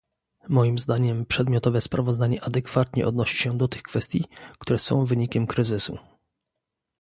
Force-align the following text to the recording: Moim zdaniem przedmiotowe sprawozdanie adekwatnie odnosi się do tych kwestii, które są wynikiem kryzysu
Moim 0.47 0.79
zdaniem 0.79 1.25
przedmiotowe 1.25 1.81
sprawozdanie 1.81 2.43
adekwatnie 2.43 3.07
odnosi 3.07 3.37
się 3.37 3.57
do 3.57 3.67
tych 3.67 3.83
kwestii, 3.83 4.25
które 4.59 4.79
są 4.79 5.05
wynikiem 5.05 5.47
kryzysu 5.47 5.97